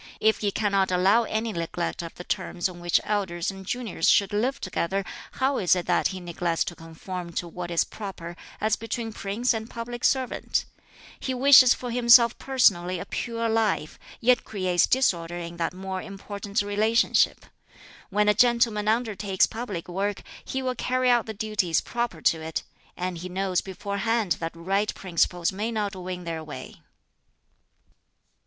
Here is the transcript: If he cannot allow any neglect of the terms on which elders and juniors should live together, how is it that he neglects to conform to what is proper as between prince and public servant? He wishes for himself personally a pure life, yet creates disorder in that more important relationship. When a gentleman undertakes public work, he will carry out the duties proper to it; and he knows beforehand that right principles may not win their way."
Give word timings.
If 0.19 0.39
he 0.39 0.49
cannot 0.49 0.89
allow 0.89 1.25
any 1.25 1.53
neglect 1.53 2.01
of 2.01 2.15
the 2.15 2.23
terms 2.23 2.67
on 2.67 2.79
which 2.79 2.99
elders 3.03 3.51
and 3.51 3.63
juniors 3.63 4.09
should 4.09 4.33
live 4.33 4.59
together, 4.59 5.05
how 5.33 5.59
is 5.59 5.75
it 5.75 5.85
that 5.85 6.07
he 6.07 6.19
neglects 6.19 6.63
to 6.63 6.75
conform 6.75 7.33
to 7.33 7.47
what 7.47 7.69
is 7.69 7.83
proper 7.83 8.35
as 8.59 8.75
between 8.75 9.13
prince 9.13 9.53
and 9.53 9.69
public 9.69 10.03
servant? 10.03 10.65
He 11.19 11.35
wishes 11.35 11.75
for 11.75 11.91
himself 11.91 12.35
personally 12.39 12.97
a 12.97 13.05
pure 13.05 13.47
life, 13.47 13.99
yet 14.19 14.43
creates 14.43 14.87
disorder 14.87 15.37
in 15.37 15.57
that 15.57 15.71
more 15.71 16.01
important 16.01 16.63
relationship. 16.63 17.45
When 18.09 18.27
a 18.27 18.33
gentleman 18.33 18.87
undertakes 18.87 19.45
public 19.45 19.87
work, 19.87 20.23
he 20.43 20.63
will 20.63 20.73
carry 20.73 21.11
out 21.11 21.27
the 21.27 21.35
duties 21.35 21.79
proper 21.79 22.21
to 22.23 22.41
it; 22.41 22.63
and 22.97 23.19
he 23.19 23.29
knows 23.29 23.61
beforehand 23.61 24.37
that 24.39 24.53
right 24.55 24.91
principles 24.95 25.51
may 25.51 25.71
not 25.71 25.95
win 25.95 26.23
their 26.23 26.43
way." 26.43 26.81